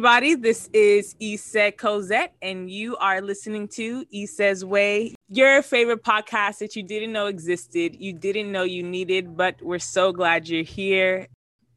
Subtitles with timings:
[0.00, 0.34] everybody.
[0.34, 6.74] This is Issa Cosette, and you are listening to Issa's Way, your favorite podcast that
[6.74, 11.26] you didn't know existed, you didn't know you needed, but we're so glad you're here.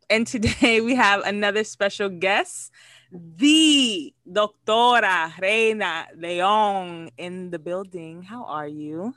[0.10, 2.72] And today we have another special guest,
[3.12, 8.22] the Doctora Raina Leon in the building.
[8.22, 9.14] How are you?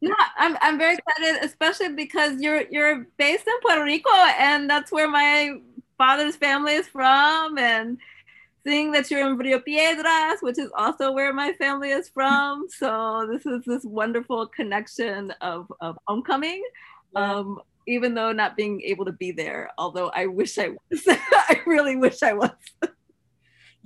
[0.00, 4.92] Yeah, I'm, I'm very excited, especially because you're you're based in Puerto Rico, and that's
[4.92, 5.56] where my
[5.96, 7.98] father's family is from and
[8.68, 12.66] seeing that you're in Rio Piedras, which is also where my family is from.
[12.68, 16.62] So this is this wonderful connection of, of homecoming.
[17.14, 21.02] Um, even though not being able to be there, although I wish I was.
[21.08, 22.50] I really wish I was.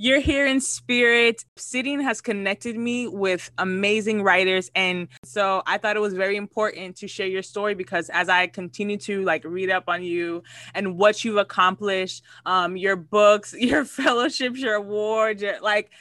[0.02, 1.44] You're here in spirit.
[1.56, 4.68] Sitting has connected me with amazing writers.
[4.74, 8.48] And so I thought it was very important to share your story because as I
[8.48, 10.42] continue to like read up on you
[10.74, 15.92] and what you've accomplished, um, your books, your fellowships, your awards, your, like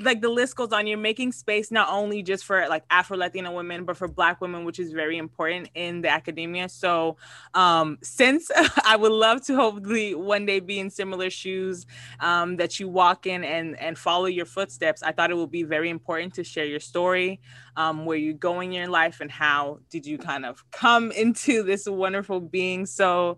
[0.00, 0.86] like the list goes on.
[0.86, 4.64] You're making space not only just for like afro latina women but for black women
[4.64, 6.68] which is very important in the academia.
[6.68, 7.16] So
[7.54, 8.50] um since
[8.84, 11.86] i would love to hopefully one day be in similar shoes
[12.20, 15.62] um that you walk in and and follow your footsteps i thought it would be
[15.62, 17.40] very important to share your story
[17.78, 21.62] um where you go in your life and how did you kind of come into
[21.62, 23.36] this wonderful being so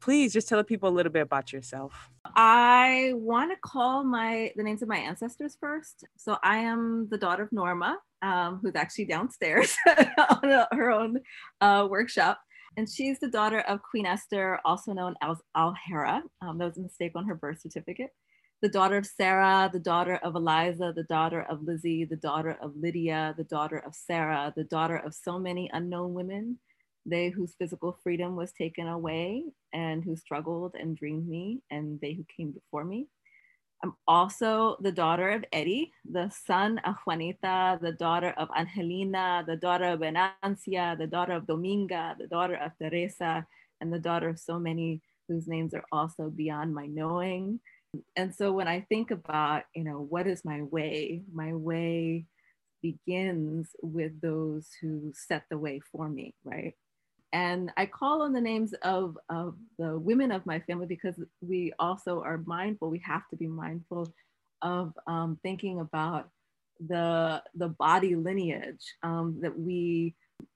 [0.00, 4.52] please just tell the people a little bit about yourself I want to call my
[4.56, 6.04] the names of my ancestors first.
[6.16, 11.20] So I am the daughter of Norma, um, who's actually downstairs on a, her own
[11.60, 12.40] uh, workshop.
[12.76, 16.22] And she's the daughter of Queen Esther, also known as Alhera.
[16.40, 18.10] Um, that was a mistake on her birth certificate.
[18.62, 22.76] The daughter of Sarah, the daughter of Eliza, the daughter of Lizzie, the daughter of
[22.76, 26.58] Lydia, the daughter of Sarah, the daughter of so many unknown women
[27.06, 32.12] they whose physical freedom was taken away and who struggled and dreamed me, and they
[32.12, 33.08] who came before me.
[33.82, 39.56] I'm also the daughter of Eddie, the son of Juanita, the daughter of Angelina, the
[39.56, 43.46] daughter of Venancia, the daughter of Dominga, the daughter of Teresa,
[43.80, 47.60] and the daughter of so many whose names are also beyond my knowing.
[48.16, 52.26] And so when I think about, you know, what is my way, my way
[52.82, 56.74] begins with those who set the way for me, right?
[57.32, 61.72] And I call on the names of, of the women of my family because we
[61.78, 64.12] also are mindful, we have to be mindful
[64.62, 66.28] of um, thinking about
[66.80, 70.14] the, the body lineage um, that we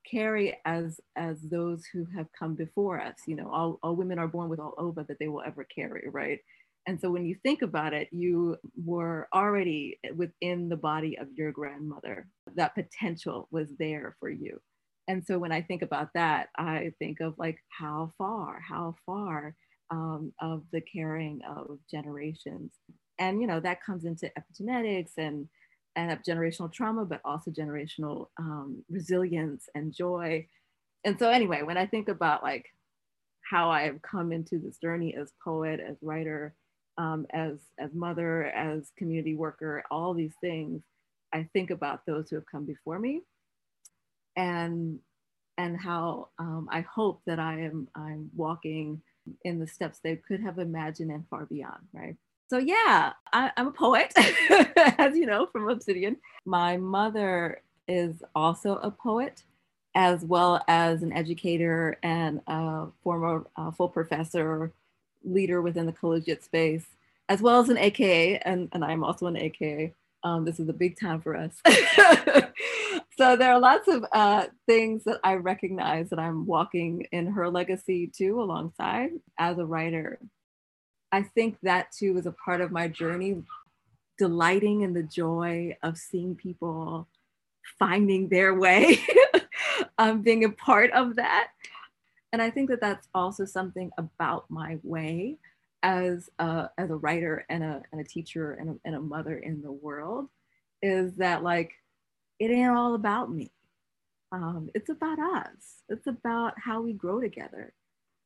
[0.09, 3.15] carry as, as those who have come before us.
[3.27, 6.09] You know, all, all women are born with all ova that they will ever carry,
[6.09, 6.39] right?
[6.87, 11.51] And so when you think about it, you were already within the body of your
[11.51, 12.27] grandmother.
[12.55, 14.59] That potential was there for you
[15.07, 19.55] and so when I think about that, I think of like how far, how far
[19.91, 22.73] um, of the caring of generations.
[23.19, 25.47] And you know that comes into epigenetics and
[25.95, 30.47] and generational trauma, but also generational um, resilience and joy.
[31.05, 32.65] And so anyway, when I think about like
[33.49, 36.55] how I have come into this journey as poet, as writer,
[36.97, 40.81] um, as as mother, as community worker, all these things,
[41.33, 43.21] I think about those who have come before me
[44.35, 44.99] and
[45.57, 49.01] and how um, I hope that I am I'm walking
[49.43, 52.15] in the steps they could have imagined and far beyond, right?
[52.47, 54.13] So yeah, I, am a poet,
[54.97, 56.17] as you know from Obsidian.
[56.45, 59.43] My mother is also a poet,
[59.95, 64.71] as well as an educator and a former uh, full professor,
[65.25, 66.85] leader within the collegiate space,
[67.29, 69.93] as well as an AKA, and, and I'm also an AKA.
[70.23, 71.61] Um, this is a big time for us.
[73.17, 77.49] so there are lots of uh, things that I recognize that I'm walking in her
[77.49, 80.19] legacy too, alongside as a writer.
[81.11, 83.43] I think that too is a part of my journey,
[84.17, 87.07] delighting in the joy of seeing people
[87.79, 88.99] finding their way,
[89.97, 91.49] um, being a part of that.
[92.35, 95.37] And I think that that's also something about my way
[95.83, 99.37] as a, as a writer and a, and a teacher and a, and a mother
[99.37, 100.27] in the world
[100.81, 101.71] is that like
[102.37, 103.53] it ain't all about me.
[104.33, 105.83] Um, it's about us.
[105.87, 107.71] It's about how we grow together.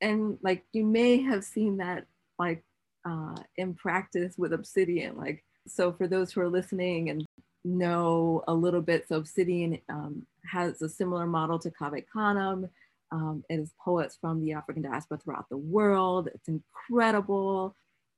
[0.01, 2.07] And like you may have seen that
[2.39, 2.63] like
[3.07, 7.23] uh, in practice with obsidian like so for those who are listening and
[7.63, 12.67] know a little bit so obsidian um, has a similar model to Cave Canem
[13.11, 16.29] um, it is poets from the African diaspora throughout the world.
[16.33, 17.75] It's incredible.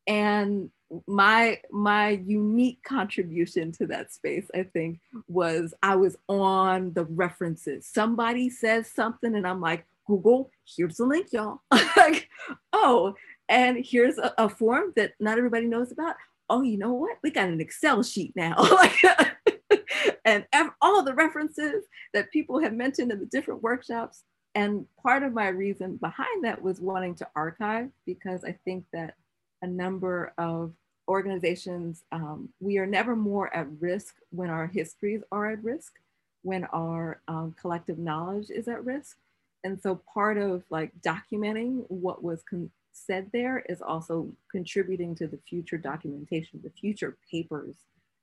[0.08, 0.70] And
[1.08, 7.88] my my unique contribution to that space, I think, was I was on the references.
[7.88, 11.62] Somebody says something, and I'm like, Google, here's the link, y'all.
[11.72, 12.28] like,
[12.74, 13.16] oh,
[13.48, 16.16] and here's a, a form that not everybody knows about.
[16.50, 17.18] oh, you know what?
[17.24, 18.56] We got an Excel sheet now.
[20.26, 20.46] and
[20.82, 24.24] all the references that people have mentioned in the different workshops.
[24.54, 29.16] And part of my reason behind that was wanting to archive because I think that
[29.62, 30.74] a number of
[31.08, 35.94] organizations, um, we are never more at risk when our histories are at risk,
[36.42, 39.18] when our um, collective knowledge is at risk.
[39.64, 42.44] And so part of like documenting what was
[42.92, 47.76] said there is also contributing to the future documentation, the future papers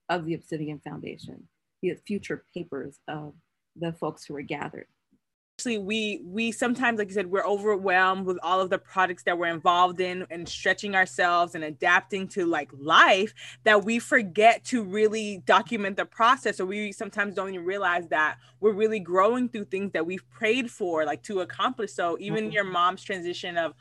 [0.09, 1.47] of the Obsidian Foundation,
[1.81, 3.33] the future papers of
[3.75, 4.87] the folks who were gathered
[5.65, 9.51] we we sometimes like you said we're overwhelmed with all of the projects that we're
[9.53, 13.33] involved in and stretching ourselves and adapting to like life
[13.63, 18.37] that we forget to really document the process or we sometimes don't even realize that
[18.59, 22.53] we're really growing through things that we've prayed for like to accomplish so even mm-hmm.
[22.53, 23.73] your mom's transition of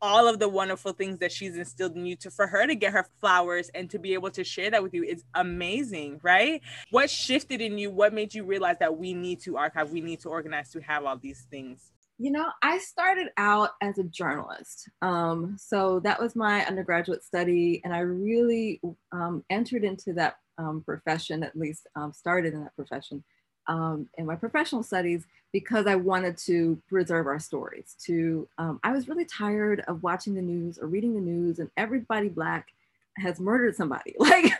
[0.00, 2.92] all of the wonderful things that she's instilled in you to for her to get
[2.92, 6.60] her flowers and to be able to share that with you is amazing right?
[6.90, 7.90] What shifted in you?
[7.90, 11.04] What made you realize that we need to archive we need to organize to have
[11.04, 11.90] all these things?
[12.18, 17.80] You know i started out as a journalist um, so that was my undergraduate study
[17.84, 18.80] and i really
[19.10, 23.24] um, entered into that um, profession at least um, started in that profession
[23.66, 27.96] um, in my professional studies because I wanted to preserve our stories.
[28.06, 31.70] To um, I was really tired of watching the news or reading the news, and
[31.76, 32.68] everybody black
[33.16, 34.52] has murdered somebody, like,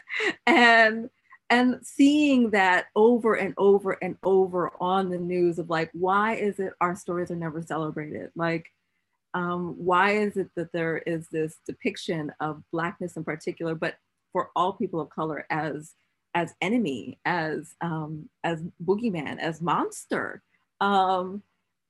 [0.46, 1.10] and
[1.50, 6.58] and seeing that over and over and over on the news of like, why is
[6.58, 8.30] it our stories are never celebrated?
[8.34, 8.72] Like,
[9.34, 13.96] um, why is it that there is this depiction of blackness in particular, but
[14.32, 15.94] for all people of color as
[16.34, 20.42] as enemy, as um, as boogeyman, as monster.
[20.80, 21.42] Um,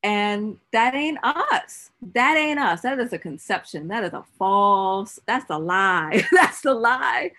[0.03, 1.91] and that ain't us.
[2.13, 2.83] That ain't us.
[2.83, 3.89] That is a conception.
[3.89, 5.19] That is a false.
[5.27, 6.23] That's a lie.
[6.33, 7.33] that's a lie.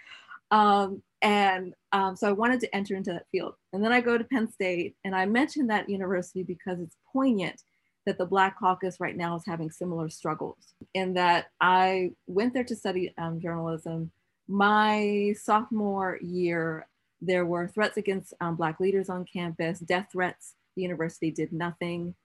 [0.50, 3.54] Um, and um, so I wanted to enter into that field.
[3.72, 7.62] And then I go to Penn State, and I mentioned that university because it's poignant
[8.06, 10.74] that the Black Caucus right now is having similar struggles.
[10.94, 14.12] In that I went there to study um, journalism.
[14.48, 16.88] My sophomore year,
[17.22, 20.54] there were threats against um, Black leaders on campus, death threats.
[20.76, 22.16] The university did nothing.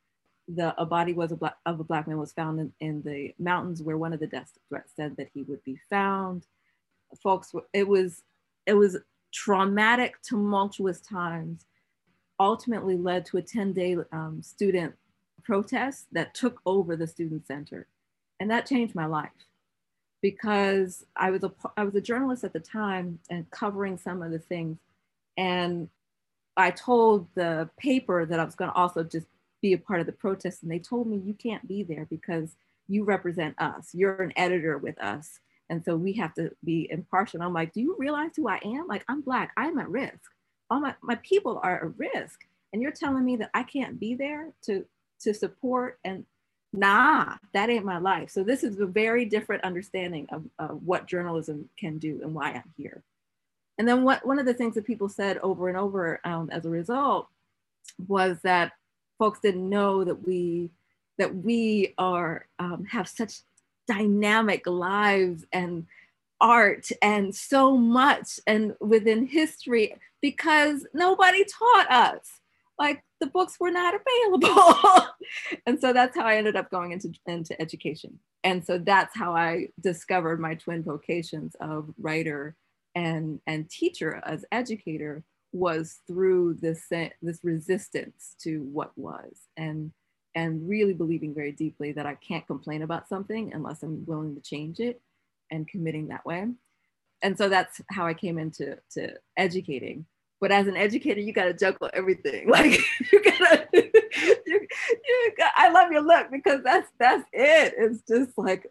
[0.48, 3.32] The, a body was a black, of a Black man was found in, in the
[3.38, 6.46] mountains where one of the death threats said that he would be found.
[7.22, 8.22] Folks, it was,
[8.66, 8.96] it was
[9.32, 11.66] traumatic, tumultuous times,
[12.40, 14.94] ultimately led to a 10 day um, student
[15.44, 17.86] protest that took over the student center.
[18.40, 19.30] And that changed my life
[20.22, 24.30] because I was a I was a journalist at the time and covering some of
[24.30, 24.78] the things,
[25.36, 25.88] and
[26.56, 29.26] I told the paper that I was going to also just
[29.62, 32.56] be a part of the protest, and they told me you can't be there because
[32.88, 33.90] you represent us.
[33.94, 37.38] You're an editor with us, and so we have to be impartial.
[37.38, 38.86] And I'm like, do you realize who I am?
[38.88, 39.52] Like I'm black.
[39.56, 40.30] I'm at risk.
[40.70, 42.40] All my my people are at risk,
[42.72, 44.84] and you're telling me that I can't be there to
[45.20, 46.24] to support and
[46.72, 48.30] nah, that ain't my life.
[48.30, 52.52] So this is a very different understanding of, of what journalism can do and why
[52.52, 53.02] I'm here.
[53.78, 56.66] And then what, one of the things that people said over and over um, as
[56.66, 57.28] a result
[58.06, 58.72] was that
[59.18, 60.70] folks didn't know that we
[61.18, 63.40] that we are um, have such
[63.86, 65.86] dynamic lives and
[66.40, 72.39] art and so much and within history because nobody taught us
[72.80, 75.06] like the books were not available.
[75.66, 78.18] and so that's how I ended up going into, into education.
[78.42, 82.56] And so that's how I discovered my twin vocations of writer
[82.94, 85.22] and, and teacher as educator
[85.52, 89.92] was through this, this resistance to what was and,
[90.34, 94.40] and really believing very deeply that I can't complain about something unless I'm willing to
[94.40, 95.00] change it
[95.50, 96.46] and committing that way.
[97.22, 100.06] And so that's how I came into to educating
[100.40, 102.48] but as an educator, you got to juggle everything.
[102.50, 102.80] Like
[103.12, 103.90] you gotta, you,
[104.46, 107.74] you got, I love your look because that's that's it.
[107.78, 108.66] It's just like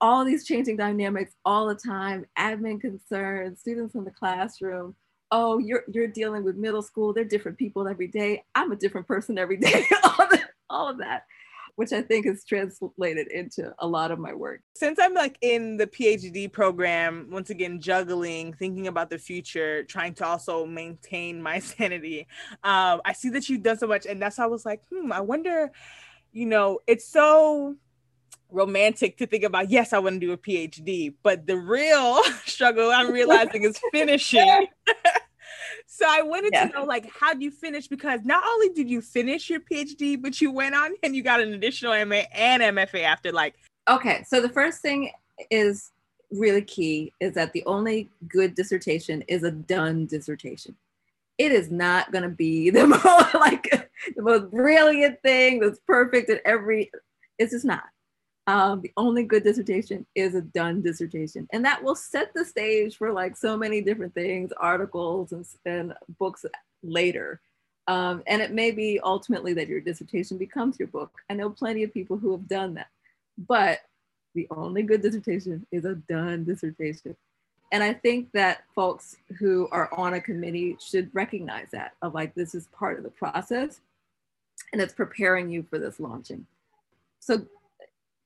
[0.00, 2.26] all these changing dynamics all the time.
[2.38, 4.94] Admin concerns, students in the classroom.
[5.30, 7.12] Oh, you're you're dealing with middle school.
[7.12, 8.44] They're different people every day.
[8.54, 9.86] I'm a different person every day.
[10.04, 11.24] all, the, all of that
[11.78, 14.62] which I think is translated into a lot of my work.
[14.74, 20.14] Since I'm like in the PhD program, once again, juggling, thinking about the future, trying
[20.14, 22.26] to also maintain my sanity,
[22.64, 24.06] um, I see that you've done so much.
[24.06, 25.70] And that's why I was like, hmm, I wonder,
[26.32, 27.76] you know, it's so
[28.50, 32.90] romantic to think about yes i want to do a phd but the real struggle
[32.90, 34.66] i'm realizing is finishing
[35.98, 36.68] So I wanted yeah.
[36.68, 37.88] to know, like, how do you finish?
[37.88, 41.40] Because not only did you finish your PhD, but you went on and you got
[41.40, 43.56] an additional MA and MFA after, like.
[43.88, 45.10] Okay, so the first thing
[45.50, 45.90] is
[46.30, 50.76] really key is that the only good dissertation is a done dissertation.
[51.36, 53.68] It is not going to be the most like
[54.14, 56.92] the most brilliant thing that's perfect at every.
[57.40, 57.82] It's just not.
[58.48, 62.96] Um, the only good dissertation is a done dissertation, and that will set the stage
[62.96, 66.46] for like so many different things, articles and, and books
[66.82, 67.42] later.
[67.88, 71.12] Um, and it may be ultimately that your dissertation becomes your book.
[71.28, 72.88] I know plenty of people who have done that,
[73.36, 73.80] but
[74.34, 77.14] the only good dissertation is a done dissertation.
[77.70, 82.34] And I think that folks who are on a committee should recognize that of like,
[82.34, 83.82] this is part of the process
[84.72, 86.46] and it's preparing you for this launching.
[87.20, 87.42] So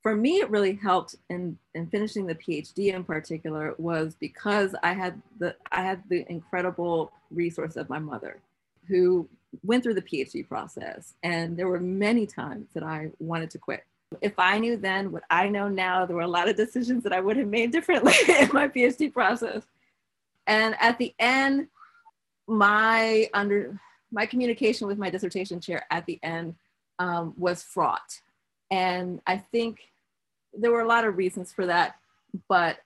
[0.02, 4.92] for me, it really helped in, in finishing the PhD in particular was because I
[4.94, 8.40] had the, I had the incredible resource of my mother
[8.88, 9.28] who
[9.62, 11.14] went through the PhD process.
[11.22, 13.84] And there were many times that I wanted to quit.
[14.20, 17.12] If I knew then what I know now, there were a lot of decisions that
[17.12, 19.62] I would have made differently in my PhD process.
[20.48, 21.68] And at the end,
[22.48, 23.78] my under
[24.10, 26.56] my communication with my dissertation chair at the end
[26.98, 28.20] um, was fraught.
[28.70, 29.91] And I think
[30.54, 31.96] there were a lot of reasons for that,
[32.48, 32.78] but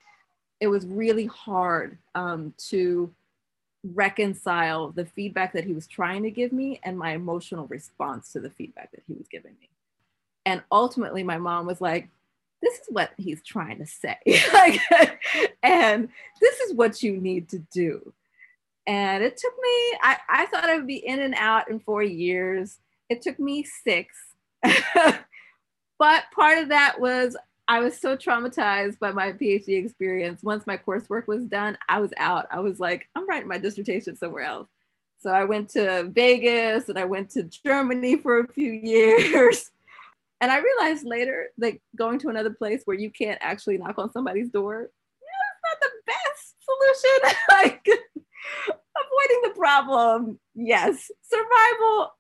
[0.61, 3.13] it was really hard um, to
[3.95, 8.41] reconcile the feedback that he was trying to give me and my emotional response to
[8.41, 9.69] the feedback that he was giving me.
[10.45, 12.09] And ultimately, my mom was like,
[12.63, 14.17] this is what he's trying to say.
[14.53, 14.81] like,
[15.63, 16.09] and
[16.41, 18.13] this is what you need to do.
[18.87, 22.03] And it took me, I, I thought I would be in and out in four
[22.03, 22.79] years.
[23.09, 24.15] It took me six.
[25.99, 27.37] but part of that was
[27.69, 30.43] I was so traumatized by my PhD experience.
[30.43, 32.47] Once my coursework was done, I was out.
[32.51, 34.69] I was like, I'm writing my dissertation somewhere else.
[35.19, 39.71] So I went to Vegas and I went to Germany for a few years.
[40.41, 44.13] And I realized later that going to another place where you can't actually knock on
[44.13, 44.93] somebody's door, it's
[45.65, 47.39] not the best solution.
[47.53, 47.89] like
[48.69, 51.11] avoiding the problem, yes.
[51.23, 52.13] Survival,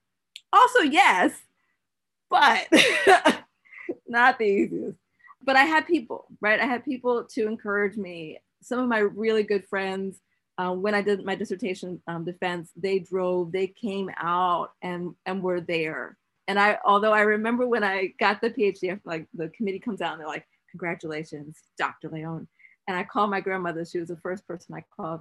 [0.53, 1.33] also yes,
[2.31, 2.67] but
[4.09, 4.99] not the easiest
[5.47, 6.61] but I had people, right?
[6.61, 8.39] I had people to encourage me.
[8.63, 10.21] Some of my really good friends,
[10.59, 15.43] uh, when I did my dissertation um, defense, they drove, they came out and and
[15.43, 16.19] were there.
[16.49, 20.13] And I, although I remember when I got the PhD, like the committee comes out
[20.13, 22.09] and they're like, "Congratulations, Dr.
[22.09, 22.49] Leon."
[22.89, 23.85] And I called my grandmother.
[23.85, 25.21] She was the first person I called.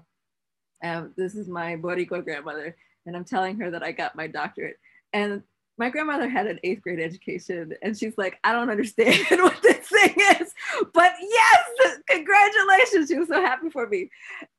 [1.16, 4.78] This is my Boricua grandmother, and I'm telling her that I got my doctorate.
[5.14, 5.44] And
[5.78, 9.88] my grandmother had an eighth grade education and she's like i don't understand what this
[9.88, 10.54] thing is.
[10.94, 14.10] But yes congratulations she was so happy for me.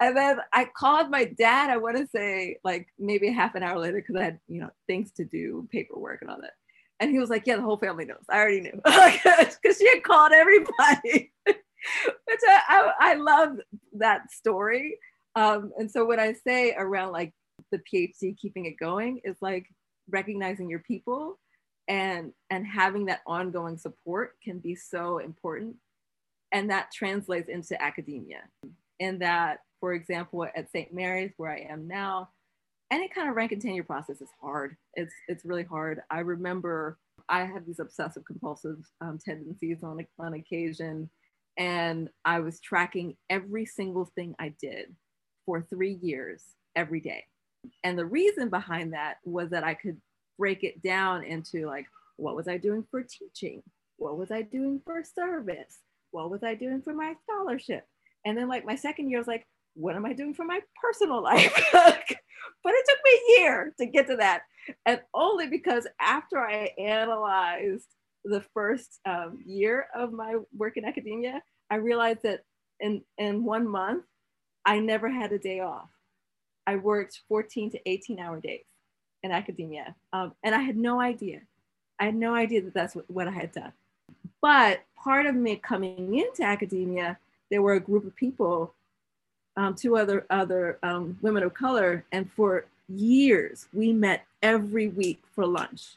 [0.00, 3.78] And then i called my dad i want to say like maybe half an hour
[3.78, 6.54] later because i had you know things to do paperwork and all that.
[7.00, 8.24] And he was like yeah the whole family knows.
[8.28, 8.80] I already knew.
[8.84, 11.32] Because she had called everybody.
[11.46, 13.58] Which I, I, I love
[13.94, 14.98] that story.
[15.36, 17.32] Um, and so what i say around like
[17.70, 19.66] the phd keeping it going is like
[20.10, 21.38] recognizing your people
[21.88, 25.76] and and having that ongoing support can be so important.
[26.52, 28.42] And that translates into academia.
[28.98, 32.30] In that for example at st mary's where i am now
[32.90, 34.76] any kind of rank and tenure process is hard.
[34.94, 36.00] It's it's really hard.
[36.10, 36.98] I remember
[37.28, 41.08] i had these obsessive compulsive um, tendencies on, on occasion
[41.56, 44.94] and i was tracking every single thing i did
[45.44, 46.42] for three years
[46.74, 47.24] every day
[47.84, 50.00] and the reason behind that was that I could
[50.38, 53.62] break it down into like, what was I doing for teaching?
[53.98, 55.78] What was I doing for service?
[56.10, 57.84] What was I doing for my scholarship?
[58.24, 60.60] And then, like, my second year, I was like, what am I doing for my
[60.82, 61.52] personal life?
[61.72, 64.42] but it took me a year to get to that.
[64.84, 67.86] And only because after I analyzed
[68.24, 72.40] the first um, year of my work in academia, I realized that
[72.80, 74.04] in, in one month,
[74.64, 75.88] I never had a day off.
[76.66, 78.64] I worked 14 to 18 hour days
[79.22, 79.94] in academia.
[80.12, 81.40] Um, and I had no idea.
[81.98, 83.72] I had no idea that that's what, what I had done.
[84.42, 87.18] But part of me coming into academia,
[87.50, 88.74] there were a group of people,
[89.56, 95.22] um, two other other um, women of color, and for years we met every week
[95.34, 95.96] for lunch,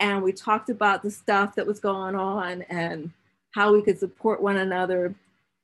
[0.00, 3.10] and we talked about the stuff that was going on and
[3.50, 5.14] how we could support one another.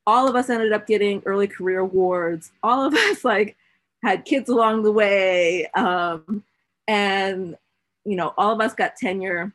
[0.07, 2.51] All of us ended up getting early career awards.
[2.61, 3.57] All of us like
[4.05, 5.65] had kids along the way.
[5.75, 6.43] Um,
[6.87, 7.57] and
[8.05, 9.51] you know, all of us got tenure.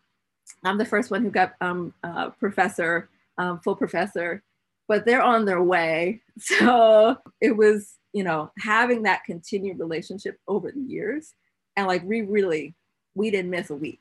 [0.64, 1.94] I'm the first one who got um,
[2.40, 4.42] professor, um, full professor,
[4.88, 6.20] but they're on their way.
[6.40, 11.34] So it was, you know, having that continued relationship over the years,
[11.76, 12.74] and like we really,
[13.14, 14.00] we didn't miss a week.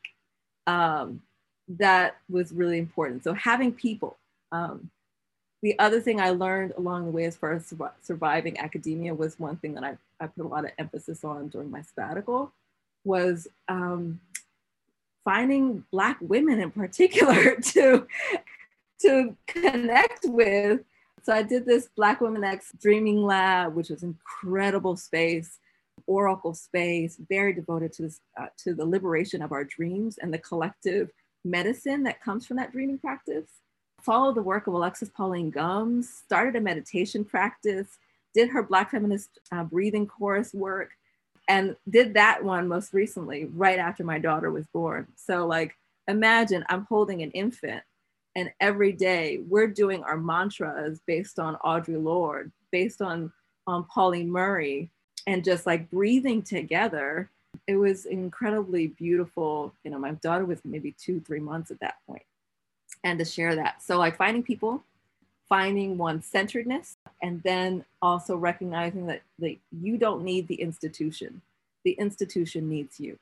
[0.68, 1.22] Um,
[1.68, 3.26] that was really important.
[3.26, 4.18] So having people,
[4.54, 4.90] um,
[5.62, 9.58] the other thing I learned along the way as far as surviving academia was one
[9.58, 12.54] thing that I, I put a lot of emphasis on during my sabbatical
[13.04, 14.20] was um,
[15.24, 18.08] finding black women in particular to
[19.02, 20.82] to connect with.
[21.24, 25.60] So I did this Black Women X Dreaming Lab, which was an incredible space,
[26.08, 30.38] oracle space, very devoted to this, uh, to the liberation of our dreams and the
[30.38, 31.12] collective
[31.46, 33.48] medicine that comes from that dreaming practice.
[34.02, 37.98] Followed the work of Alexis Pauline Gumbs, started a meditation practice,
[38.34, 40.92] did her Black feminist uh, breathing course work,
[41.48, 45.08] and did that one most recently right after my daughter was born.
[45.16, 45.76] So, like,
[46.08, 47.84] imagine I'm holding an infant,
[48.36, 53.32] and every day we're doing our mantras based on Audre Lorde, based on,
[53.68, 54.92] on Pauli Murray,
[55.28, 57.30] and just like breathing together.
[57.68, 59.74] It was incredibly beautiful.
[59.84, 62.22] You know, my daughter was maybe two, three months at that point,
[63.04, 63.82] and to share that.
[63.82, 64.84] So, like, finding people
[65.50, 71.42] finding one's centeredness and then also recognizing that, that you don't need the institution.
[71.84, 73.18] The institution needs you.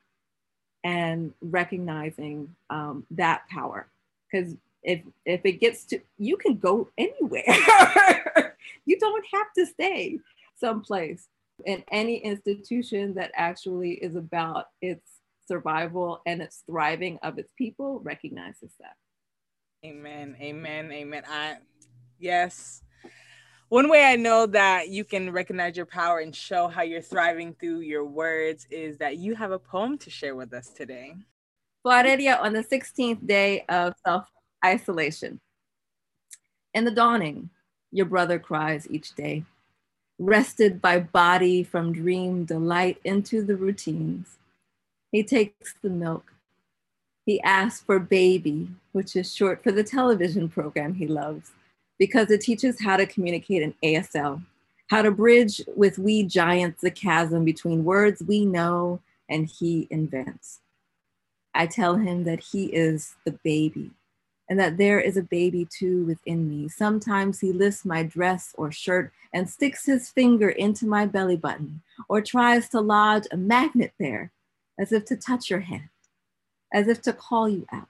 [0.84, 3.88] And recognizing um, that power.
[4.30, 7.44] Because if if it gets to you can go anywhere.
[8.86, 10.20] You don't have to stay
[10.56, 11.28] someplace.
[11.66, 18.00] In any institution that actually is about its survival and its thriving of its people
[18.00, 18.96] recognizes that
[19.86, 21.58] amen amen amen i
[22.20, 22.82] yes
[23.70, 27.54] one way I know that you can recognize your power and show how you're thriving
[27.54, 31.16] through your words is that you have a poem to share with us today.
[31.86, 34.32] Floreria on the 16th day of self
[34.64, 35.42] isolation.
[36.74, 37.50] In the dawning,
[37.92, 39.44] your brother cries each day,
[40.18, 44.38] rested by body from dream delight into the routines.
[45.12, 46.34] He takes the milk.
[47.28, 51.52] He asks for baby, which is short for the television program he loves
[52.00, 54.42] because it teaches how to communicate in ASL,
[54.90, 60.62] how to bridge with we giants the chasm between words we know and he invents.
[61.54, 63.92] I tell him that he is the baby
[64.50, 66.70] and that there is a baby too within me.
[66.70, 71.82] Sometimes he lifts my dress or shirt and sticks his finger into my belly button
[72.08, 74.32] or tries to lodge a magnet there
[74.80, 75.90] as if to touch your hand,
[76.74, 77.88] as if to call you out,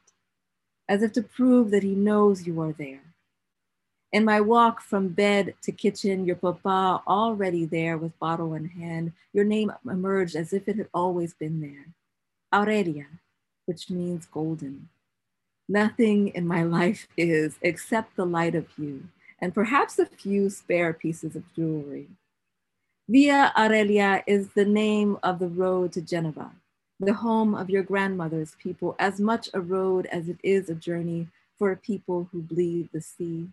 [0.87, 3.01] as if to prove that he knows you are there.
[4.13, 9.11] In my walk from bed to kitchen, your papa already there with bottle in hand,
[9.33, 11.87] your name emerged as if it had always been there.
[12.53, 13.07] Aurelia,
[13.65, 14.89] which means golden.
[15.67, 19.09] Nothing in my life is except the light of you,
[19.39, 22.07] and perhaps a few spare pieces of jewelry.
[23.09, 26.51] Via Aurelia is the name of the road to Geneva,
[26.99, 31.27] the home of your grandmother's people, as much a road as it is a journey
[31.57, 33.47] for a people who bleed the sea.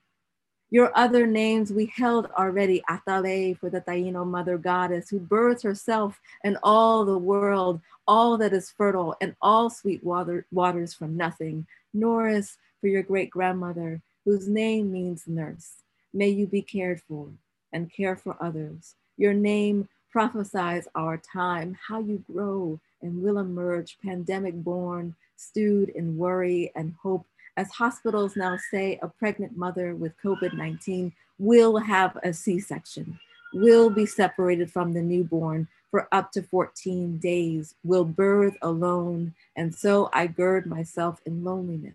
[0.70, 6.20] Your other names we held already, Atabey for the Taino mother goddess who births herself
[6.42, 11.66] and all the world, all that is fertile and all sweet water, waters from nothing.
[11.92, 15.74] Norris for your great grandmother whose name means nurse.
[16.12, 17.28] May you be cared for
[17.72, 18.94] and care for others.
[19.16, 26.16] Your name prophesies our time, how you grow and will emerge pandemic born, stewed in
[26.16, 27.24] worry and hope.
[27.56, 33.20] As hospitals now say a pregnant mother with COVID 19 will have a C section,
[33.52, 39.72] will be separated from the newborn for up to 14 days, will birth alone, and
[39.72, 41.94] so I gird myself in loneliness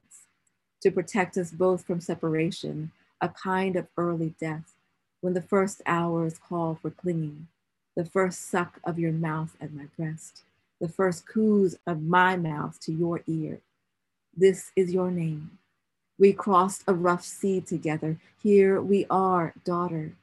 [0.81, 4.73] to protect us both from separation, a kind of early death,
[5.21, 7.47] when the first hours call for clinging,
[7.95, 10.43] the first suck of your mouth at my breast,
[10.79, 13.59] the first coos of my mouth to your ear,
[14.35, 15.57] this is your name.
[16.17, 18.17] We crossed a rough sea together.
[18.41, 20.13] Here we are, daughter,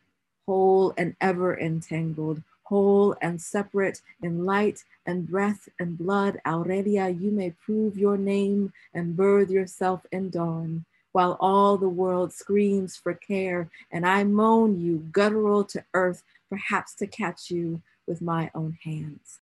[0.47, 6.41] whole and ever entangled, whole and separate in light and breath and blood.
[6.47, 12.33] Aurelia, you may prove your name and birth yourself in dawn, while all the world
[12.33, 18.23] screams for care, and I moan you guttural to earth, perhaps to catch you with
[18.23, 19.41] my own hands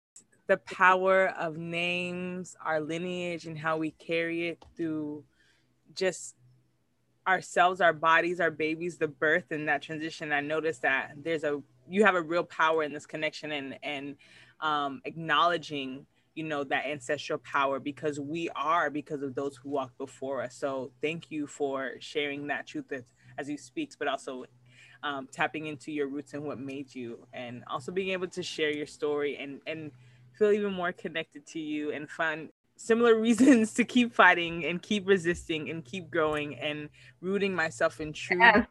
[0.53, 5.25] the power of names, our lineage, and how we carry it through
[5.95, 6.35] just
[7.27, 10.31] ourselves, our bodies, our babies, the birth and that transition.
[10.31, 14.17] I noticed that there's a you have a real power in this connection and and
[14.61, 19.97] um, acknowledging you know that ancestral power because we are because of those who walked
[19.97, 20.55] before us.
[20.55, 23.05] So thank you for sharing that truth as,
[23.39, 24.45] as you speak, but also
[25.03, 28.71] um, tapping into your roots and what made you, and also being able to share
[28.71, 29.93] your story and and
[30.43, 35.07] feel even more connected to you and find similar reasons to keep fighting and keep
[35.07, 36.89] resisting and keep growing and
[37.21, 38.41] rooting myself in truth.
[38.41, 38.67] Yes.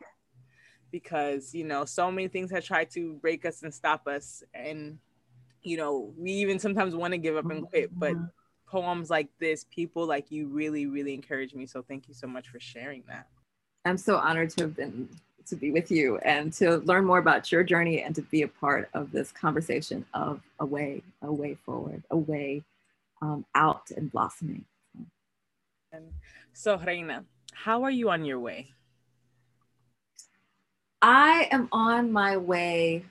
[0.92, 4.98] because you know so many things have tried to break us and stop us and
[5.62, 8.26] you know we even sometimes want to give up and quit but mm-hmm.
[8.68, 12.50] poems like this people like you really really encourage me so thank you so much
[12.50, 13.28] for sharing that
[13.86, 15.08] i'm so honored to have been
[15.48, 18.48] to be with you and to learn more about your journey and to be a
[18.48, 22.64] part of this conversation of a way a way forward a way
[23.22, 24.66] um, out and blossoming
[26.54, 28.70] so Raina how are you on your way
[31.02, 33.06] I am on my way.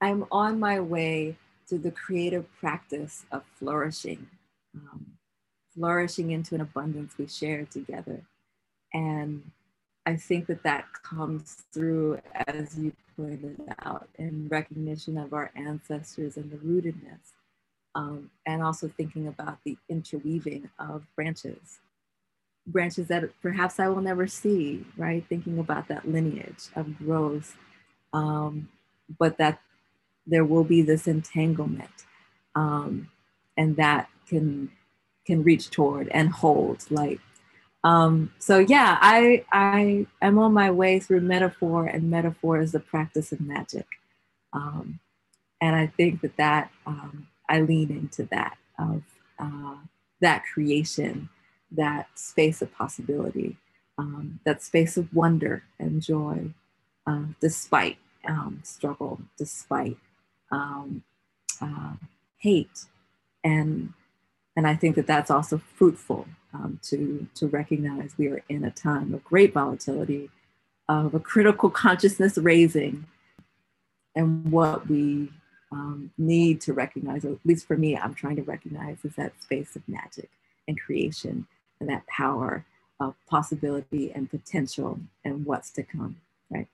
[0.00, 1.36] I'm on my way
[1.68, 4.28] to the creative practice of flourishing,
[4.74, 5.06] um,
[5.74, 8.22] flourishing into an abundance we share together.
[8.94, 9.50] And
[10.06, 16.38] I think that that comes through, as you pointed out, in recognition of our ancestors
[16.38, 17.20] and the rootedness,
[17.94, 21.78] um, and also thinking about the interweaving of branches
[22.66, 25.24] branches that perhaps I will never see, right?
[25.28, 27.56] Thinking about that lineage of growth,
[28.12, 28.68] um,
[29.18, 29.60] but that
[30.26, 32.06] there will be this entanglement,
[32.54, 33.10] um,
[33.56, 34.70] and that can
[35.26, 37.20] can reach toward and hold light.
[37.86, 42.80] Um, so yeah, I I am on my way through metaphor, and metaphor is the
[42.80, 43.86] practice of magic,
[44.52, 44.98] um,
[45.60, 49.04] and I think that that um, I lean into that of
[49.38, 49.76] uh,
[50.20, 51.28] that creation
[51.70, 53.56] that space of possibility,
[53.98, 56.50] um, that space of wonder and joy,
[57.06, 59.96] uh, despite um, struggle, despite
[60.50, 61.04] um,
[61.60, 61.92] uh,
[62.38, 62.86] hate,
[63.44, 63.92] and
[64.56, 68.70] and I think that that's also fruitful um, to to recognize we are in a
[68.70, 70.30] time of great volatility,
[70.88, 73.06] of a critical consciousness raising,
[74.14, 75.30] and what we
[75.72, 79.40] um, need to recognize, or at least for me, I'm trying to recognize, is that
[79.42, 80.30] space of magic
[80.66, 81.46] and creation
[81.80, 82.64] and that power
[82.98, 86.16] of possibility and potential and what's to come,
[86.50, 86.68] right?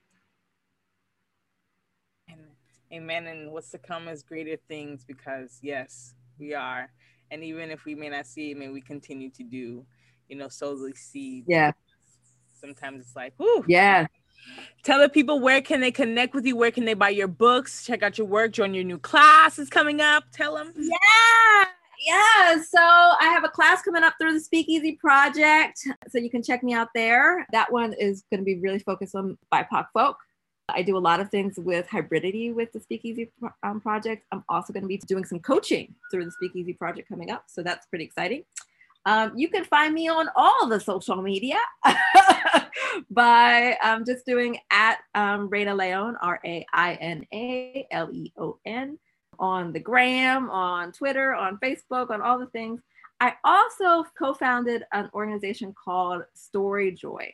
[2.92, 3.27] Amen.
[3.27, 6.90] And what's to come is greater things because, yes, we are.
[7.33, 9.85] And even if we may not see it, may we continue to do,
[10.29, 11.45] you know, sow the seed.
[11.49, 11.73] Yeah.
[12.53, 13.64] Sometimes it's like, whoo.
[13.66, 14.07] Yeah.
[14.85, 16.57] Tell the people where can they connect with you?
[16.57, 17.85] Where can they buy your books?
[17.85, 18.53] Check out your work.
[18.53, 20.25] Join your new class is coming up.
[20.33, 20.73] Tell them.
[20.77, 21.64] Yeah
[22.07, 25.79] yeah, so I have a class coming up through the Speakeasy Project.
[26.09, 27.47] So you can check me out there.
[27.53, 30.16] That one is going to be really focused on BIPOC folk.
[30.68, 33.31] I do a lot of things with hybridity with the Speakeasy
[33.62, 34.25] um, Project.
[34.33, 37.44] I'm also going to be doing some coaching through the Speakeasy Project coming up.
[37.46, 38.44] So that's pretty exciting.
[39.05, 41.59] Um, you can find me on all the social media
[43.11, 48.33] by um, just doing at um, Raina Leon, R A I N A L E
[48.38, 48.98] O N
[49.38, 52.81] on the gram, on Twitter, on Facebook, on all the things.
[53.20, 57.33] I also co founded an organization called Story Joy.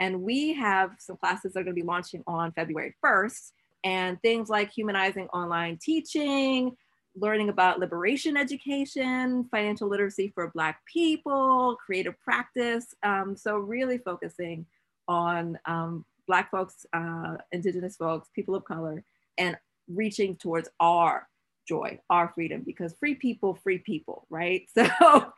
[0.00, 3.52] And we have some classes that are going to be launching on February 1st.
[3.84, 6.74] And things like humanizing online teaching,
[7.16, 12.94] learning about liberation education, financial literacy for Black people, creative practice.
[13.02, 14.66] Um, so, really focusing
[15.06, 19.04] on um, Black folks, uh, Indigenous folks, people of color,
[19.38, 19.56] and
[19.88, 21.28] reaching towards our
[21.68, 24.68] joy, our freedom, because free people, free people, right?
[24.74, 25.32] So,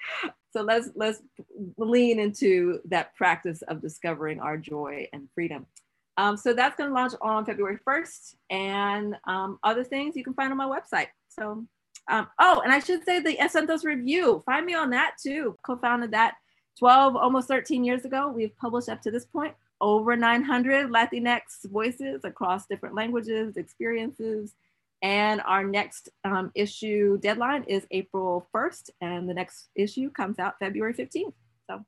[0.56, 1.20] so let's let's
[1.76, 5.66] lean into that practice of discovering our joy and freedom.
[6.16, 10.32] Um, so that's going to launch on February 1st, and um, other things you can
[10.32, 11.08] find on my website.
[11.28, 11.66] So,
[12.08, 14.42] um, oh, and I should say the Acentos Review.
[14.46, 15.56] Find me on that too.
[15.62, 16.36] Co-founded that
[16.78, 18.32] 12, almost 13 years ago.
[18.34, 24.54] We've published up to this point over 900 Latinx voices across different languages, experiences,
[25.02, 30.54] and our next um, issue deadline is April 1st, and the next issue comes out
[30.58, 31.32] February 15th.
[31.68, 31.84] So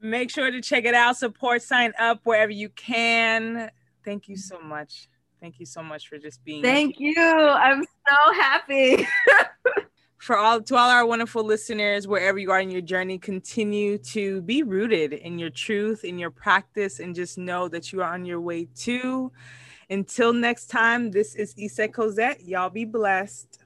[0.00, 3.70] make sure to check it out, support, sign up wherever you can.
[4.04, 5.08] Thank you so much.
[5.40, 7.14] Thank you so much for just being Thank you.
[7.16, 9.06] I'm so happy.
[10.20, 14.42] for all to all our wonderful listeners wherever you are in your journey continue to
[14.42, 18.26] be rooted in your truth in your practice and just know that you are on
[18.26, 19.32] your way to
[19.90, 22.42] until next time, this is Issa Cosette.
[22.44, 23.58] Y'all be blessed.